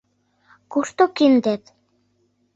[0.71, 1.63] Кушто киндет?